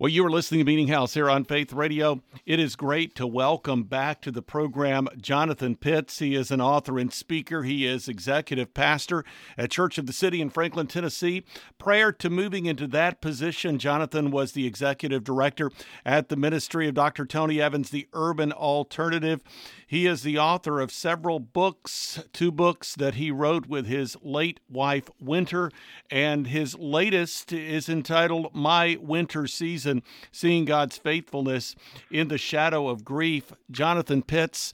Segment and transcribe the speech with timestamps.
[0.00, 2.22] Well, you are listening to Meeting House here on Faith Radio.
[2.46, 6.20] It is great to welcome back to the program Jonathan Pitts.
[6.20, 7.64] He is an author and speaker.
[7.64, 9.24] He is executive pastor
[9.56, 11.42] at Church of the City in Franklin, Tennessee.
[11.78, 15.68] Prior to moving into that position, Jonathan was the executive director
[16.06, 17.26] at the ministry of Dr.
[17.26, 19.42] Tony Evans, the Urban Alternative.
[19.84, 24.60] He is the author of several books, two books that he wrote with his late
[24.70, 25.72] wife, Wynter,
[26.08, 31.74] and his latest is entitled My Wynter Season season, seeing God's faithfulness
[32.10, 33.52] in the shadow of grief.
[33.70, 34.72] Jonathan Pitts,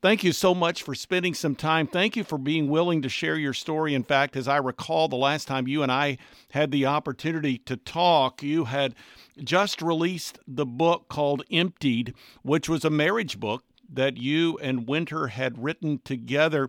[0.00, 1.86] Thank you so much for spending some time.
[1.86, 3.94] Thank you for being willing to share your story.
[3.94, 6.18] In fact, as I recall, the last time you and I
[6.50, 8.96] had the opportunity to talk, you had
[9.38, 15.28] just released the book called Emptied, which was a marriage book that you and Wynter
[15.28, 16.68] had written together.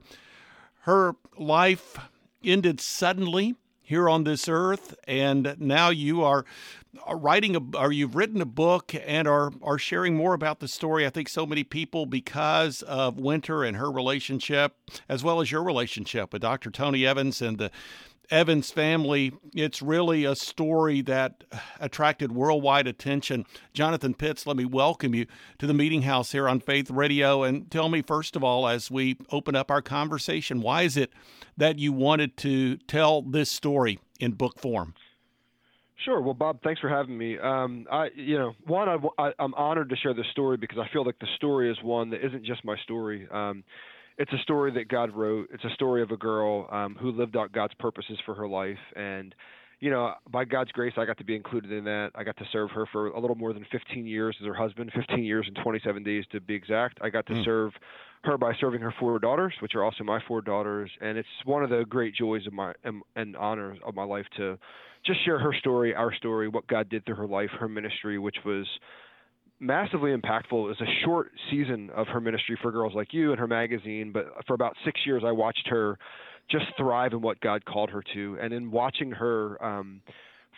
[0.82, 1.98] Her life
[2.44, 6.46] ended suddenly here on this earth, and now you are
[7.12, 11.06] writing a, or you've written a book and are are sharing more about the story.
[11.06, 14.78] I think so many people, because of Wynter and her relationship,
[15.10, 16.72] as well as your relationship with Dr.
[16.72, 17.72] Tony Evans and the
[18.30, 21.44] Evans family, it's really a story that
[21.80, 23.46] attracted worldwide attention.
[23.74, 25.26] Jonathan Pitts, let me welcome you
[25.60, 27.44] to the Meeting House here on Faith Radio.
[27.44, 31.12] And tell me, first of all, as we open up our conversation, why is it
[31.58, 34.94] that you wanted to tell this story in book form?
[36.04, 36.22] Sure.
[36.22, 37.38] Well, Bob, thanks for having me.
[37.40, 41.06] Um, I, you know, one, I, am honored to share this story because I feel
[41.06, 43.28] like the story is one that isn't just my story.
[43.32, 43.64] Um,
[44.18, 45.50] it's a story that God wrote.
[45.54, 48.78] It's a story of a girl um, who lived out God's purposes for her life,
[48.96, 49.34] and
[49.80, 52.12] you know, by God's grace, I got to be included in that.
[52.16, 54.92] I got to serve her for a little more than 15 years as her husband,
[54.96, 57.00] 15 years and 27 days to be exact.
[57.02, 57.44] I got to mm.
[57.44, 57.74] serve
[58.24, 61.64] her by serving her four daughters, which are also my four daughters, and it's one
[61.64, 64.58] of the great joys of my and, and honors of my life to
[65.06, 68.38] just share her story, our story, what God did through her life, her ministry, which
[68.46, 68.66] was
[69.64, 70.72] massively impactful.
[70.72, 74.26] is a short season of her ministry for girls like you and her magazine, but
[74.48, 75.98] for about six years, I watched her
[76.52, 79.64] just thrive in what God called her to, and in watching her.
[79.64, 80.02] Um,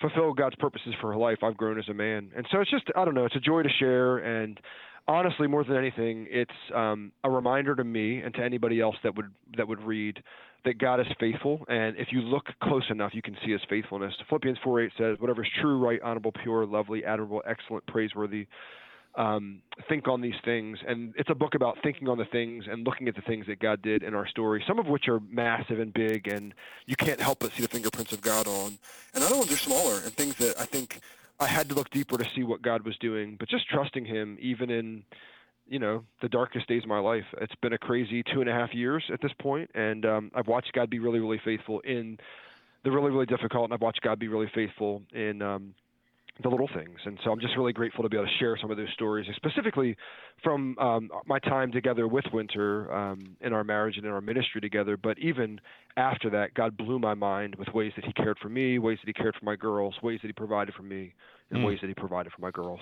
[0.01, 2.29] fulfill God's purposes for her life, I've grown as a man.
[2.35, 4.17] And so it's just, I don't know, it's a joy to share.
[4.17, 4.59] And
[5.07, 9.15] honestly, more than anything, it's um, a reminder to me and to anybody else that
[9.15, 10.21] would that would read
[10.65, 14.13] that God is faithful, and if you look close enough, you can see His faithfulness.
[14.27, 18.47] Philippians 4:8 says, "Whatever is true, right, honorable, pure, lovely, admirable, excellent, praiseworthy."
[19.17, 22.85] Um, think on these things, and it's a book about thinking on the things and
[22.85, 24.63] looking at the things that God did in our story.
[24.67, 26.53] Some of which are massive and big, and
[26.85, 28.77] you can't help but see the fingerprints of God on.
[29.13, 30.99] And other ones are smaller and things that I think
[31.39, 33.37] I had to look deeper to see what God was doing.
[33.39, 35.03] But just trusting Him, even in
[35.67, 37.25] you know the darkest days of my life.
[37.41, 40.47] It's been a crazy two and a half years at this point, and um, I've
[40.47, 42.17] watched God be really, really faithful in
[42.83, 45.73] the really, really difficult, and I've watched God be really faithful in um,
[46.43, 46.99] the little things.
[47.05, 49.25] And so I'm just really grateful to be able to share some of those stories,
[49.35, 49.95] specifically
[50.43, 54.59] from um, my time together with Wynter um, in our marriage and in our ministry
[54.59, 54.97] together.
[54.97, 55.61] But even
[55.95, 59.07] after that, God blew my mind with ways that He cared for me, ways that
[59.07, 61.13] He cared for my girls, ways that He provided for me,
[61.51, 61.67] and mm.
[61.67, 62.81] ways that He provided for my girls.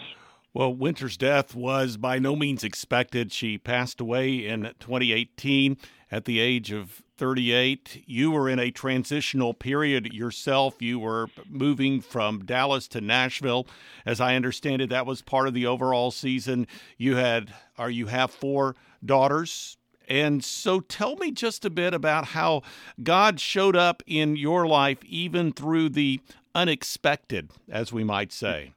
[0.55, 3.31] Well, Wynter's death was by no means expected.
[3.31, 5.77] She passed away in 2018
[6.13, 8.03] at the age of 38.
[8.05, 10.79] You were in a transitional period yourself.
[10.79, 13.65] You were moving from Dallas to Nashville.
[14.05, 16.67] As I understand it, that was part of the overall season.
[16.99, 19.75] You had, or you have four daughters.
[20.07, 22.61] And so tell me just a bit about how
[23.01, 26.21] God showed up in your life, even through the
[26.53, 28.73] unexpected, as we might say.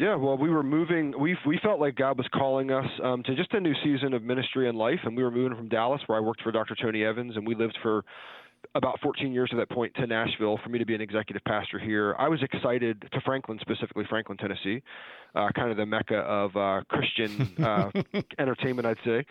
[0.00, 1.12] Yeah, well, we were moving.
[1.20, 4.22] We we felt like God was calling us um, to just a new season of
[4.22, 6.74] ministry and life, and we were moving from Dallas, where I worked for Dr.
[6.74, 8.02] Tony Evans, and we lived for
[8.74, 11.78] about 14 years at that point to Nashville for me to be an executive pastor
[11.78, 12.16] here.
[12.18, 14.82] I was excited to Franklin, specifically Franklin, Tennessee,
[15.34, 17.90] uh, kind of the mecca of uh, Christian uh,
[18.38, 19.26] entertainment, I'd say.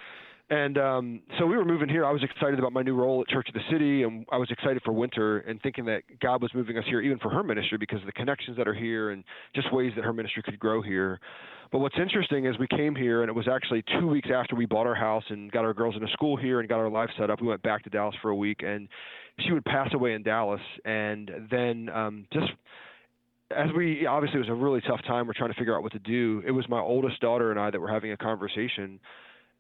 [0.52, 2.04] And um, so we were moving here.
[2.06, 4.50] I was excited about my new role at Church of the City, and I was
[4.50, 7.78] excited for Wynter and thinking that God was moving us here, even for her ministry,
[7.78, 9.24] because of the connections that are here and
[9.54, 11.19] just ways that her ministry could grow here.
[11.72, 14.66] But what's interesting is we came here, and it was actually two weeks after we
[14.66, 17.30] bought our house and got our girls into school here and got our life set
[17.30, 17.42] up.
[17.42, 18.88] We went back to Dallas for a week, and
[19.46, 22.51] she would pass away in Dallas, and then um, just
[23.56, 25.28] as we obviously it was a really tough time.
[25.28, 26.42] We're trying to figure out what to do.
[26.46, 29.00] It was my oldest daughter and I that were having a conversation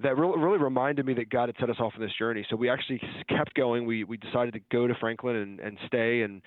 [0.01, 2.45] that really, really reminded me that God had set us off on this journey.
[2.49, 3.85] So we actually kept going.
[3.85, 6.41] We we decided to go to Franklin and, and stay and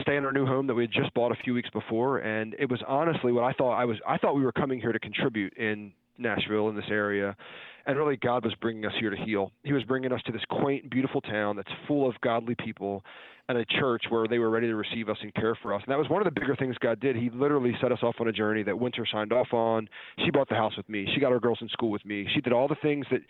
[0.00, 2.18] stay in our new home that we had just bought a few weeks before.
[2.18, 3.98] And it was honestly what I thought I was.
[4.06, 7.36] I thought we were coming here to contribute in Nashville in this area.
[7.86, 9.52] And really God was bringing us here to heal.
[9.62, 13.04] He was bringing us to this quaint, beautiful town that's full of godly people
[13.48, 15.82] and a church where they were ready to receive us and care for us.
[15.84, 17.14] And that was one of the bigger things God did.
[17.14, 19.88] He literally set us off on a journey that Wynter signed off on.
[20.24, 21.06] She bought the house with me.
[21.12, 22.26] She got our girls in school with me.
[22.32, 23.20] She did all the things that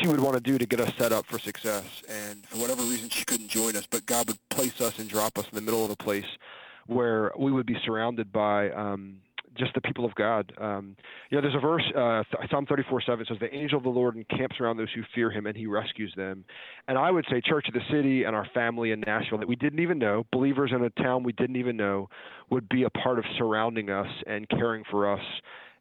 [0.00, 2.02] she would want to do to get us set up for success.
[2.08, 5.36] And for whatever reason, she couldn't join us, but God would place us and drop
[5.36, 6.38] us in the middle of a place
[6.86, 9.18] where we would be surrounded by um,
[9.58, 10.52] just the people of God.
[10.60, 10.96] Um,
[11.30, 14.16] you know, there's a verse, uh, Psalm 34 7 says, The angel of the Lord
[14.16, 16.44] encamps around those who fear him and he rescues them.
[16.86, 19.56] And I would say, Church of the City and our family in Nashville that we
[19.56, 22.08] didn't even know, believers in a town we didn't even know,
[22.50, 25.24] would be a part of surrounding us and caring for us.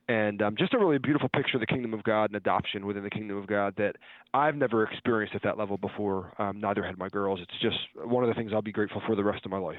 [0.10, 3.04] And um, just a really beautiful picture of the kingdom of God and adoption within
[3.04, 3.98] the kingdom of God that
[4.34, 6.32] I've never experienced at that level before.
[6.40, 7.42] Um, neither had my girls.
[7.42, 9.76] It's just one of the things I'll be grateful for the rest of my life.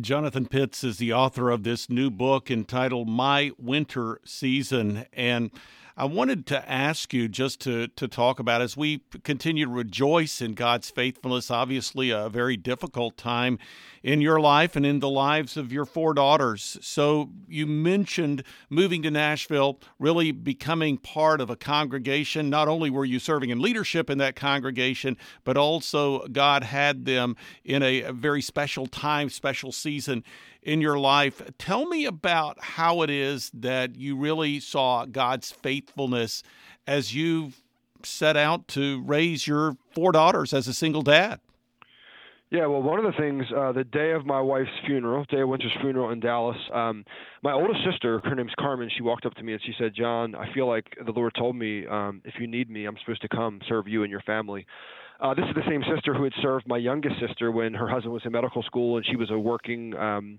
[0.00, 5.04] Jonathan Pitts is the author of this new book entitled My Wynter Season.
[5.12, 5.50] And
[5.94, 10.40] I wanted to ask you just to, to talk about as we continue to rejoice
[10.40, 13.58] in God's faithfulness, obviously, a very difficult time
[14.02, 16.78] in your life and in the lives of your four daughters.
[16.80, 22.48] So, you mentioned moving to Nashville, really becoming part of a congregation.
[22.48, 27.36] Not only were you serving in leadership in that congregation, but also God had them
[27.64, 30.24] in a very special time, special season
[30.62, 31.42] in your life.
[31.58, 36.42] Tell me about how it is that you really saw God's faithfulness
[36.86, 37.52] as you
[38.04, 41.40] set out to raise your four daughters as a single dad.
[42.50, 45.48] Yeah, well, one of the things, uh, the day of my wife's funeral, day of
[45.48, 47.02] Wynter's funeral in Dallas, um,
[47.42, 50.34] my oldest sister, her name's Carmen, she walked up to me and she said, John,
[50.34, 53.28] I feel like the Lord told me um, if you need me, I'm supposed to
[53.28, 54.66] come serve you and your family.
[55.22, 58.12] Uh, this is the same sister who had served my youngest sister when her husband
[58.12, 60.38] was in medical school and she was a working um,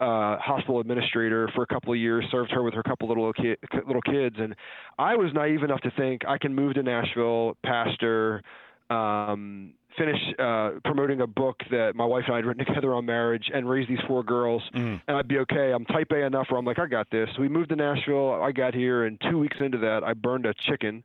[0.00, 2.24] uh, hospital administrator for a couple of years.
[2.32, 3.54] Served her with her couple little ki-
[3.86, 4.56] little kids, and
[4.98, 8.42] I was naive enough to think I can move to Nashville, pastor.
[8.90, 13.06] Um, finish uh, promoting a book that my wife and I had written together on
[13.06, 15.00] marriage and raise these four girls, mm.
[15.06, 15.72] and I'd be okay.
[15.72, 17.28] I'm type A enough where I'm like, I got this.
[17.38, 18.42] We moved to Nashville.
[18.42, 21.04] I got here, and two weeks into that, I burned a chicken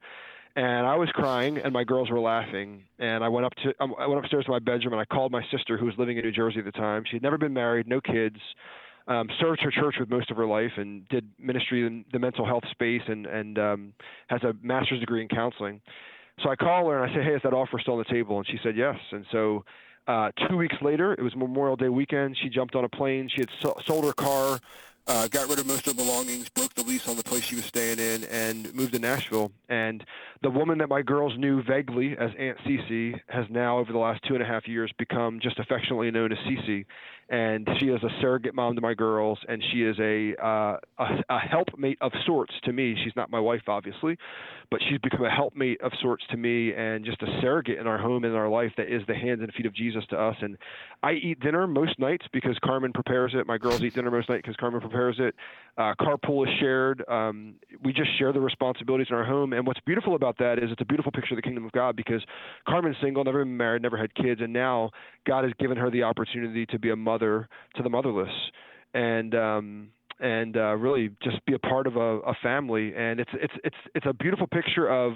[0.55, 2.83] and I was crying, and my girls were laughing.
[2.99, 5.31] And I went up to um, I went upstairs to my bedroom, and I called
[5.31, 7.03] my sister, who was living in New Jersey at the time.
[7.05, 8.37] She had never been married, no kids,
[9.07, 12.45] um, served her church with most of her life, and did ministry in the mental
[12.45, 13.93] health space, and and um,
[14.27, 15.81] has a master's degree in counseling.
[16.43, 18.37] So I call her and I say, "Hey, is that offer still on the table?"
[18.37, 18.97] And she said yes.
[19.11, 19.63] And so
[20.07, 22.37] uh, two weeks later, it was Memorial Day weekend.
[22.41, 23.29] She jumped on a plane.
[23.29, 24.59] She had so- sold her car
[25.07, 27.55] uh, got rid of most of her belongings, broke the lease on the place she
[27.55, 29.51] was staying in, and moved to Nashville.
[29.69, 30.03] And
[30.41, 34.21] the woman that my girls knew vaguely as Aunt Cece has now, over the last
[34.27, 36.85] two and a half years, become just affectionately known as Cece.
[37.31, 41.05] And she is a surrogate mom to my girls, and she is a, uh, a
[41.29, 42.93] a helpmate of sorts to me.
[43.03, 44.17] She's not my wife, obviously,
[44.69, 47.97] but she's become a helpmate of sorts to me, and just a surrogate in our
[47.97, 50.35] home and in our life that is the hands and feet of Jesus to us.
[50.41, 50.57] And
[51.03, 53.47] I eat dinner most nights because Carmen prepares it.
[53.47, 55.33] My girls eat dinner most nights because Carmen prepares it.
[55.77, 57.01] Uh, carpool is shared.
[57.07, 59.53] Um, we just share the responsibilities in our home.
[59.53, 61.95] And what's beautiful about that is it's a beautiful picture of the kingdom of God
[61.95, 62.21] because
[62.67, 64.91] Carmen's single, never been married, never had kids, and now
[65.25, 68.33] God has given her the opportunity to be a mother to the motherless.
[68.93, 69.89] And um,
[70.19, 72.93] and uh, really just be a part of a, a family.
[72.95, 75.13] And it's it's it's it's a beautiful picture of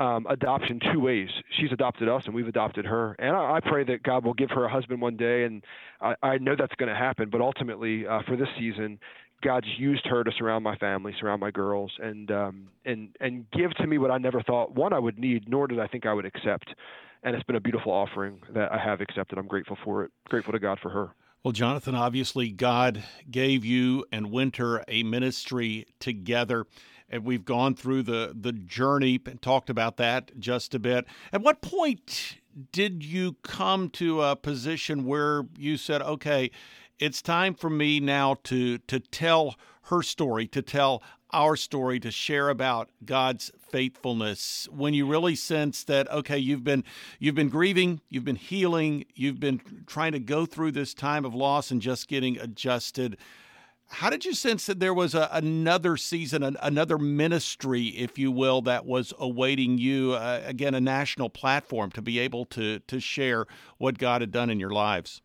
[0.00, 1.28] um, adoption two ways.
[1.58, 3.14] She's adopted us, and we've adopted her.
[3.18, 5.62] And I, I pray that God will give her a husband one day, and
[6.00, 7.28] I, I know that's going to happen.
[7.30, 8.98] But ultimately, uh, for this season,
[9.42, 13.72] God's used her to surround my family, surround my girls, and um, and and give
[13.74, 16.14] to me what I never thought one I would need, nor did I think I
[16.14, 16.74] would accept.
[17.22, 19.38] And it's been a beautiful offering that I have accepted.
[19.38, 20.10] I'm grateful for it.
[20.30, 21.10] Grateful to God for her.
[21.42, 26.66] Well, Jonathan, obviously, God gave you and Wynter a ministry together
[27.10, 31.04] and we've gone through the the journey and talked about that just a bit.
[31.32, 32.36] At what point
[32.72, 36.50] did you come to a position where you said, "Okay,
[36.98, 41.02] it's time for me now to to tell her story, to tell
[41.32, 46.84] our story, to share about God's faithfulness." When you really sense that, okay, you've been
[47.18, 51.34] you've been grieving, you've been healing, you've been trying to go through this time of
[51.34, 53.16] loss and just getting adjusted
[53.92, 58.30] how did you sense that there was a, another season, an, another ministry, if you
[58.30, 60.12] will, that was awaiting you?
[60.12, 63.46] Uh, again, a national platform to be able to to share
[63.78, 65.20] what God had done in your lives.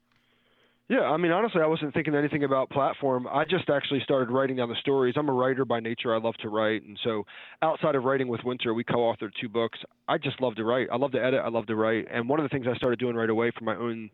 [0.88, 3.28] Yeah, I mean, honestly, I wasn't thinking anything about platform.
[3.28, 5.16] I just actually started writing down the stories.
[5.18, 6.14] I'm a writer by nature.
[6.14, 7.24] I love to write, and so
[7.64, 9.80] outside of writing with Wynter, we co-authored two books.
[10.08, 10.88] I just love to write.
[10.92, 11.42] I love to edit.
[11.44, 12.06] I love to write.
[12.12, 14.12] And one of the things I started doing right away for my own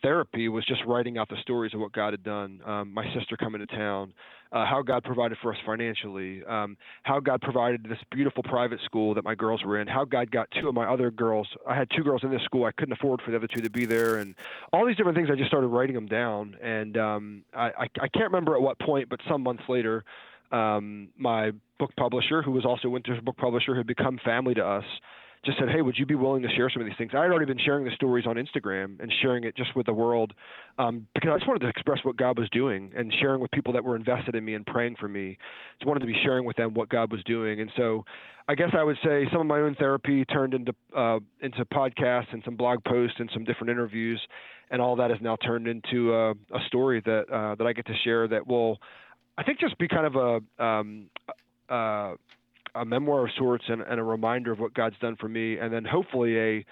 [0.00, 2.60] therapy was just writing out the stories of what God had done.
[2.64, 4.14] Um, my sister coming to town,
[4.52, 9.14] uh, how God provided for us financially, um, how God provided this beautiful private school
[9.14, 11.48] that my girls were in, how God got two of my other girls.
[11.66, 12.64] I had two girls in this school.
[12.64, 14.34] I couldn't afford for the other two to be there, and
[14.72, 15.28] all these different things.
[15.30, 18.78] I just started writing them down, and um, I, I, I can't remember at what
[18.80, 20.04] point, but some months later,
[20.50, 24.84] um, my book publisher, who was also Wynter's book publisher, had become family to us
[25.44, 27.30] just said, "Hey, would you be willing to share some of these things?" I had
[27.30, 30.32] already been sharing the stories on Instagram and sharing it just with the world
[30.78, 33.72] um, because I just wanted to express what God was doing and sharing with people
[33.72, 35.38] that were invested in me and praying for me.
[35.78, 38.04] Just wanted to be sharing with them what God was doing, and so
[38.48, 42.32] I guess I would say some of my own therapy turned into uh, into podcasts
[42.32, 44.20] and some blog posts and some different interviews,
[44.70, 47.86] and all that has now turned into a, a story that uh, that I get
[47.86, 48.78] to share that will,
[49.38, 51.10] I think, just be kind of a um,
[51.68, 52.14] uh,
[52.74, 55.72] a memoir of sorts and, and, a reminder of what God's done for me, and
[55.72, 56.64] then hopefully a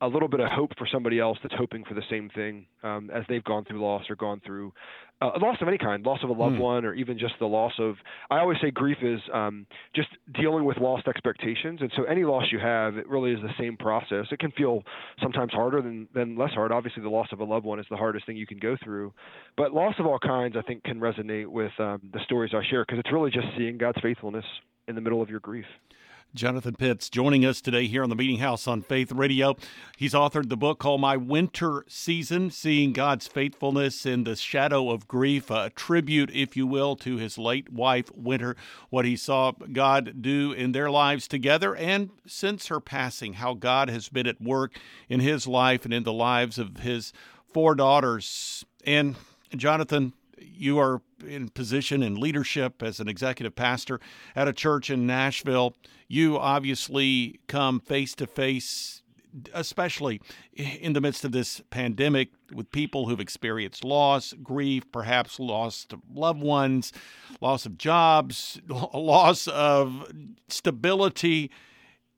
[0.00, 3.10] a, little bit of hope for somebody else that's hoping for the same thing um,
[3.12, 4.72] as they've gone through loss or gone through
[5.20, 6.60] uh, a loss of any kind, loss of a loved mm.
[6.60, 7.94] one, or even just the loss of.
[8.30, 12.44] I always say grief is um, just dealing with lost expectations, and so any loss
[12.50, 14.26] you have, it really is the same process.
[14.32, 14.82] It can feel
[15.22, 16.72] sometimes harder than than less hard.
[16.72, 19.12] Obviously, the loss of a loved one is the hardest thing you can go through,
[19.56, 22.84] but loss of all kinds, I think, can resonate with um, the stories I share
[22.84, 24.44] because it's really just seeing God's faithfulness
[24.86, 25.66] in the middle of your grief.
[26.34, 29.54] Jonathan Pitts joining us today here on the Meeting House on Faith Radio.
[29.96, 35.06] He's authored the book called My Wynter Season Seeing God's Faithfulness in the Shadow of
[35.06, 38.56] Grief, a tribute, if you will, to his late wife, Wynter,
[38.90, 43.88] what he saw God do in their lives together, and since her passing, how God
[43.88, 44.76] has been at work
[45.08, 47.12] in his life and in the lives of his
[47.52, 48.64] four daughters.
[48.84, 49.14] And
[49.54, 54.00] Jonathan, you are in position in leadership as an executive pastor
[54.34, 55.74] at a church in Nashville.
[56.08, 59.02] You obviously come face to face,
[59.52, 60.20] especially
[60.52, 66.42] in the midst of this pandemic, with people who've experienced loss, grief, perhaps lost loved
[66.42, 66.92] ones,
[67.40, 70.10] loss of jobs, loss of
[70.48, 71.50] stability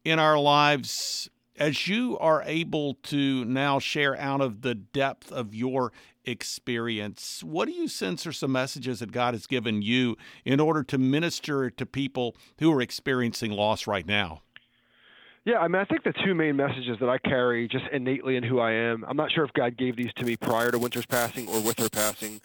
[0.05, 1.31] in our lives.
[1.59, 5.91] As you are able to now share out of the depth of your
[6.27, 7.43] experience.
[7.43, 10.99] What do you sense are some messages that God has given you in order to
[10.99, 14.43] minister to people who are experiencing loss right now?
[15.45, 18.43] Yeah, I mean, I think the two main messages that I carry just innately in
[18.43, 21.07] who I am, I'm not sure if God gave these to me prior to Wynter's
[21.07, 22.41] passing or with her passing.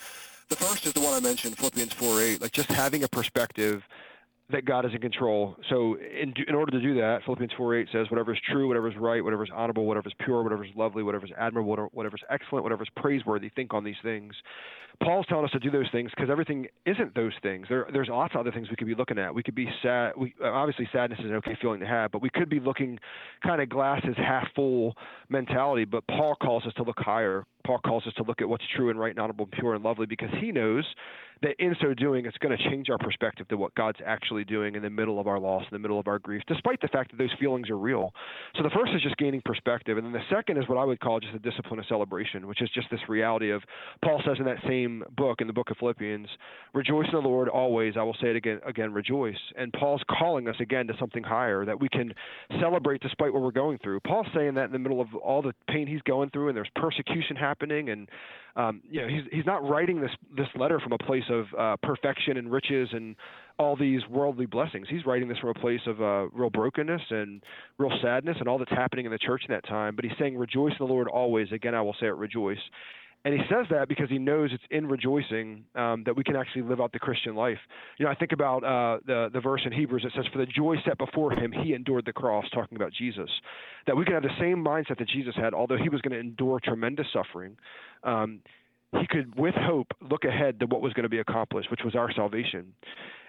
[0.49, 3.87] The first is the one I mentioned, Philippians 4 8, like just having a perspective
[4.51, 5.55] that God is in control.
[5.69, 8.89] So, in, in order to do that, Philippians 4 8 says, whatever is true, whatever
[8.89, 12.15] is right, whatever is honorable, whatever is pure, whatever is lovely, whatever is admirable, whatever
[12.15, 14.33] is excellent, whatever is praiseworthy, think on these things.
[15.01, 17.65] Paul's telling us to do those things because everything isn't those things.
[17.69, 19.33] There, there's lots of other things we could be looking at.
[19.33, 20.13] We could be sad.
[20.17, 22.99] We, obviously, sadness is an okay feeling to have, but we could be looking
[23.43, 24.95] kind of glasses half full
[25.29, 25.85] mentality.
[25.85, 27.45] But Paul calls us to look higher.
[27.65, 29.83] Paul calls us to look at what's true and right and honorable and pure and
[29.83, 30.85] lovely because he knows
[31.41, 34.75] that in so doing, it's going to change our perspective to what God's actually doing
[34.75, 37.11] in the middle of our loss, in the middle of our grief, despite the fact
[37.11, 38.13] that those feelings are real.
[38.55, 39.97] So the first is just gaining perspective.
[39.97, 42.61] And then the second is what I would call just a discipline of celebration, which
[42.61, 43.63] is just this reality of
[44.03, 46.27] Paul says in that same book, in the book of Philippians,
[46.73, 47.95] rejoice in the Lord always.
[47.97, 49.37] I will say it again, again, rejoice.
[49.57, 52.13] And Paul's calling us again to something higher that we can
[52.59, 53.99] celebrate despite what we're going through.
[54.01, 56.69] Paul's saying that in the middle of all the pain he's going through and there's
[56.75, 58.07] persecution happening and
[58.55, 61.77] um, you know, he's he's not writing this this letter from a place of uh,
[61.81, 63.15] perfection and riches and
[63.57, 64.87] all these worldly blessings.
[64.89, 67.41] He's writing this from a place of uh, real brokenness and
[67.77, 69.95] real sadness and all that's happening in the church in that time.
[69.95, 72.59] But he's saying, "Rejoice in the Lord always." Again, I will say it, rejoice.
[73.23, 76.63] And he says that because he knows it's in rejoicing um, that we can actually
[76.63, 77.59] live out the Christian life.
[77.99, 80.47] You know, I think about uh, the the verse in Hebrews that says, "For the
[80.47, 83.29] joy set before him, he endured the cross," talking about Jesus.
[83.85, 86.19] That we can have the same mindset that Jesus had, although he was going to
[86.19, 87.57] endure tremendous suffering.
[88.03, 88.41] Um,
[88.99, 91.95] he could, with hope, look ahead to what was going to be accomplished, which was
[91.95, 92.73] our salvation.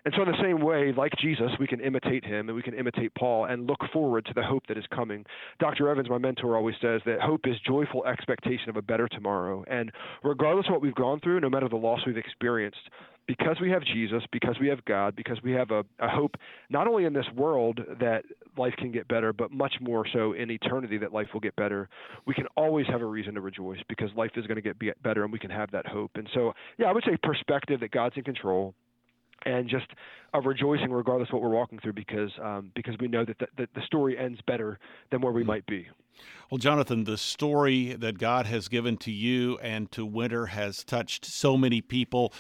[0.05, 2.75] And so, in the same way, like Jesus, we can imitate him and we can
[2.75, 5.25] imitate Paul and look forward to the hope that is coming.
[5.61, 5.89] Dr.
[5.89, 9.65] Evans, my mentor, always says that hope is joyful expectation of a better tomorrow.
[9.69, 9.93] And
[10.25, 12.81] regardless of what we've gone through, no matter the loss we've experienced,
[13.29, 16.35] because we have Jesus, because we have God, because we have a, a, hope
[16.71, 18.25] not only in this world that
[18.59, 21.89] life can get better, but much more so in eternity that life will get better,
[22.27, 25.23] we can always have a reason to rejoice because life is going to get better
[25.23, 26.11] and we can have that hope.
[26.17, 28.75] And so, yeah, I would say perspective that God's in control
[29.45, 29.87] and just
[30.35, 33.47] a rejoicing regardless of what we're walking through because um, because we know that the,
[33.59, 34.79] that the story ends better
[35.11, 35.47] than where we mm.
[35.47, 35.87] might be.
[36.51, 41.25] Well, Jonathan, the story that God has given to you and to Wynter has touched
[41.25, 42.33] so many people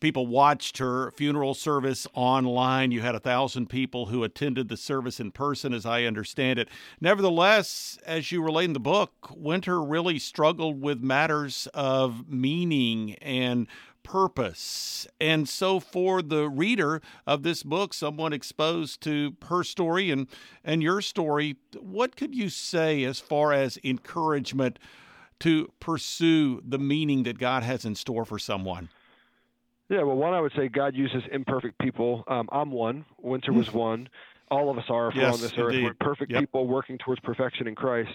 [0.00, 2.92] people watched her funeral service online.
[2.92, 6.68] You had a thousand people who attended the service in person, as I understand it.
[7.00, 13.66] Nevertheless, as you relate in the book, Wynter really struggled with matters of meaning and
[14.08, 15.06] purpose.
[15.20, 20.28] And so, for the reader of this book, someone exposed to her story and,
[20.64, 24.78] and your story, what could you say as far as encouragement
[25.40, 28.88] to pursue the meaning that God has in store for someone?
[29.90, 32.24] Yeah, well, one, I would say God uses imperfect people.
[32.28, 33.04] Um, I'm one.
[33.18, 34.08] Wynter was one.
[34.50, 35.72] All of us are if yes, we're on this earth.
[35.74, 35.84] Indeed.
[35.84, 36.40] We're perfect yep.
[36.40, 38.10] people working towards perfection in Christ.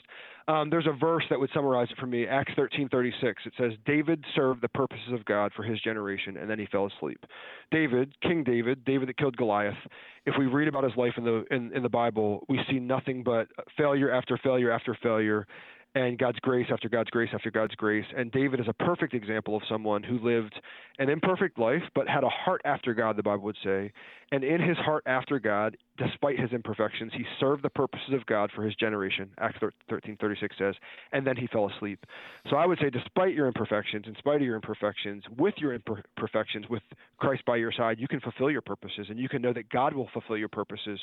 [0.47, 2.27] Um, there's a verse that would summarize it for me.
[2.27, 3.45] Acts 13:36.
[3.45, 6.85] It says, "David served the purposes of God for his generation, and then he fell
[6.85, 7.25] asleep."
[7.71, 9.77] David, King David, David that killed Goliath.
[10.25, 13.23] If we read about his life in the in, in the Bible, we see nothing
[13.23, 13.47] but
[13.77, 15.47] failure after failure after failure
[15.95, 18.05] and God's grace after God's grace after God's grace.
[18.15, 20.59] And David is a perfect example of someone who lived
[20.97, 23.91] an imperfect life, but had a heart after God, the Bible would say.
[24.31, 28.51] And in his heart after God, despite his imperfections, he served the purposes of God
[28.55, 29.29] for his generation.
[29.39, 29.59] Acts
[29.89, 30.75] 13:36 says,
[31.11, 32.05] and then he fell asleep.
[32.49, 36.67] So I would say, despite your imperfections, in spite of your imperfections, with your imperfections,
[36.69, 36.81] with
[37.17, 39.93] Christ by your side, you can fulfill your purposes, and you can know that God
[39.93, 40.99] will fulfill your purposes,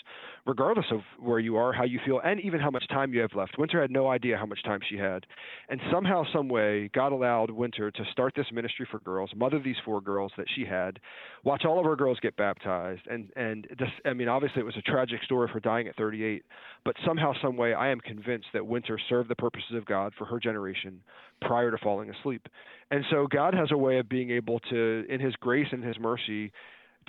[0.46, 3.34] regardless of where you are, how you feel, and even how much time you have
[3.34, 3.58] left.
[3.58, 5.26] Wynter had no idea how much time she had,
[5.68, 9.76] and somehow, some way, God allowed Wynter to start this ministry for girls, mother these
[9.84, 10.98] four girls that she had,
[11.44, 14.76] watch all of her girls get baptized, and and just, I mean, obviously it was
[14.80, 16.42] a tragic story of her dying at 38,
[16.84, 20.24] but somehow, some way, I am convinced that Wynter served the purposes of God for
[20.24, 21.00] her generation
[21.40, 22.48] prior to falling asleep,
[22.90, 25.98] and so God has a way of being able to, in His grace and His
[25.98, 26.52] mercy,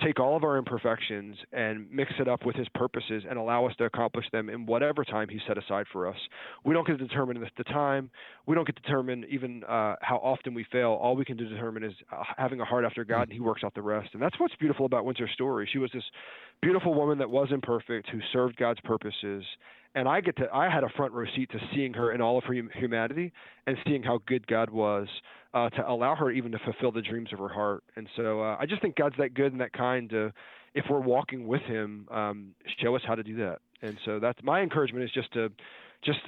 [0.04, 3.74] take all of our imperfections and mix it up with his purposes and allow us
[3.76, 6.16] to accomplish them in whatever time he set aside for us.
[6.64, 8.10] We don't get to determine the time.
[8.46, 10.98] We don't get to determine even uh, how often we fail.
[11.00, 13.74] All we can determine is uh, having a heart after God, and he works out
[13.74, 14.10] the rest.
[14.12, 15.68] And that's what's beautiful about Wynter's story.
[15.70, 16.04] She was this
[16.60, 19.44] beautiful woman that was imperfect, who served God's purposes.
[19.94, 22.38] And I get to, I had a front row seat to seeing her in all
[22.38, 23.32] of her humanity
[23.66, 25.06] and seeing how good God was
[25.54, 27.84] uh, to allow her even to fulfill the dreams of her heart.
[27.96, 30.32] And so uh, I just think God's that good and that kind to,
[30.74, 33.58] if we're walking with Him, um, show us how to do that.
[33.82, 35.50] And so that's my encouragement is just to,
[36.02, 36.20] just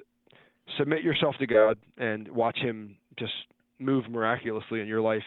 [0.78, 3.32] submit yourself to God and watch Him just
[3.78, 5.22] move miraculously in your life.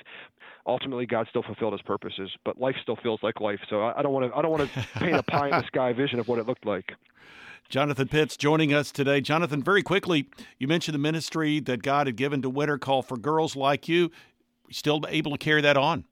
[0.66, 3.60] Ultimately, God still fulfilled His purposes, but life still feels like life.
[3.70, 5.94] So I don't want to I don't want to paint a pie in the sky
[5.94, 6.92] vision of what it looked like.
[7.70, 9.22] Jonathan Pitts joining us today.
[9.22, 13.18] Jonathan, very quickly, you mentioned the ministry that God had given to Wynter Call for
[13.18, 14.12] girls like you.
[14.72, 16.06] Still able to carry that on?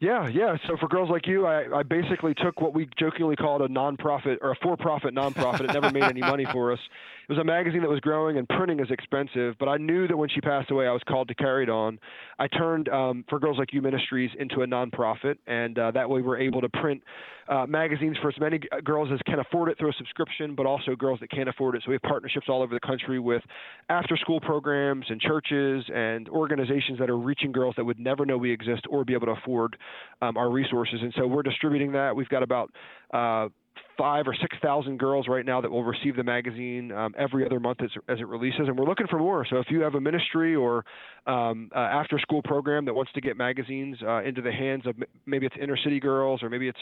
[0.00, 0.56] Yeah, yeah.
[0.66, 4.36] So for girls like you, I, I basically took what we jokingly called a nonprofit
[4.42, 5.60] or a for-profit nonprofit.
[5.60, 6.80] It never made any money for us.
[7.26, 9.54] It was a magazine that was growing, and printing is expensive.
[9.58, 11.98] But I knew that when she passed away, I was called to carry it on.
[12.38, 16.20] I turned um, for Girls Like You Ministries into a nonprofit, and uh, that way
[16.20, 17.00] we're able to print
[17.48, 20.96] uh, magazines for as many girls as can afford it through a subscription, but also
[20.96, 21.82] girls that can't afford it.
[21.84, 23.42] So we have partnerships all over the country with
[23.88, 28.50] after-school programs and churches and organizations that are reaching girls that would never know we
[28.50, 29.76] exist or be able to afford
[30.22, 31.00] um, our resources.
[31.02, 32.14] And so we're distributing that.
[32.14, 32.70] We've got about
[33.12, 33.48] uh,
[33.96, 37.60] five or six thousand girls right now that will receive the magazine um, every other
[37.60, 39.46] month as, as, it releases, and we're looking for more.
[39.48, 40.84] So if you have a ministry or
[41.26, 44.96] um, uh, after school program that wants to get magazines uh, into the hands of
[45.26, 46.78] maybe it's inner city girls or maybe it's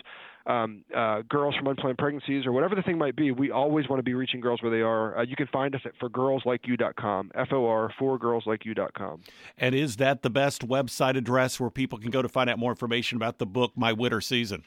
[0.46, 4.00] um, uh, girls from unplanned pregnancies or whatever the thing might be, we always want
[4.00, 5.18] to be reaching girls where they are.
[5.18, 9.20] Uh, you can find us at forgirlslikeyou.com, F O R forgirlslikeyou.com.
[9.56, 12.72] And is that the best website address where people can go to find out more
[12.72, 14.64] information about the book My Wynter Season?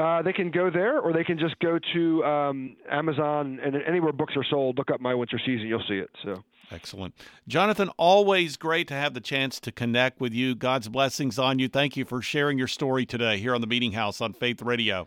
[0.00, 4.12] Uh, they can go there, or they can just go to um, Amazon and anywhere
[4.12, 4.78] books are sold.
[4.78, 6.08] Look up My Wynter Season, you'll see it.
[6.24, 7.14] So excellent,
[7.46, 7.90] Jonathan.
[7.98, 10.54] Always great to have the chance to connect with you.
[10.54, 11.68] God's blessings on you.
[11.68, 15.06] Thank you for sharing your story today here on the Meeting House on Faith Radio.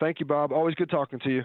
[0.00, 0.52] Thank you, Bob.
[0.52, 1.44] Always good talking to you.